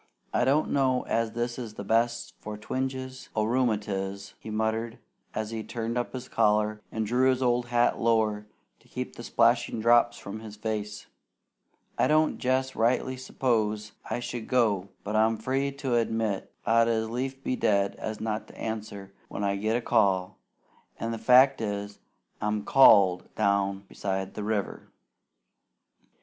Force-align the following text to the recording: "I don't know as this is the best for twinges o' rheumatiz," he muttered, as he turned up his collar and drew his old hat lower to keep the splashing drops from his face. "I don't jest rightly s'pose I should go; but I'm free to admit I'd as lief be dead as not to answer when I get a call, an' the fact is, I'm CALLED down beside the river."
"I 0.33 0.45
don't 0.45 0.71
know 0.71 1.03
as 1.03 1.33
this 1.33 1.59
is 1.59 1.75
the 1.75 1.83
best 1.83 2.33
for 2.39 2.57
twinges 2.57 3.29
o' 3.35 3.43
rheumatiz," 3.45 4.33
he 4.39 4.49
muttered, 4.49 4.97
as 5.35 5.51
he 5.51 5.63
turned 5.63 5.95
up 5.95 6.13
his 6.13 6.27
collar 6.27 6.81
and 6.91 7.05
drew 7.05 7.29
his 7.29 7.43
old 7.43 7.67
hat 7.67 7.99
lower 7.99 8.47
to 8.79 8.87
keep 8.87 9.15
the 9.15 9.21
splashing 9.21 9.79
drops 9.79 10.17
from 10.17 10.39
his 10.39 10.55
face. 10.55 11.05
"I 11.99 12.07
don't 12.07 12.39
jest 12.39 12.75
rightly 12.75 13.15
s'pose 13.15 13.91
I 14.09 14.19
should 14.21 14.47
go; 14.47 14.89
but 15.03 15.15
I'm 15.15 15.37
free 15.37 15.71
to 15.73 15.93
admit 15.93 16.51
I'd 16.65 16.87
as 16.87 17.07
lief 17.07 17.43
be 17.43 17.55
dead 17.55 17.95
as 17.97 18.19
not 18.19 18.47
to 18.47 18.57
answer 18.59 19.13
when 19.27 19.43
I 19.43 19.55
get 19.55 19.77
a 19.77 19.81
call, 19.81 20.39
an' 20.99 21.11
the 21.11 21.19
fact 21.19 21.61
is, 21.61 21.99
I'm 22.41 22.63
CALLED 22.65 23.35
down 23.35 23.81
beside 23.81 24.33
the 24.33 24.43
river." 24.43 24.89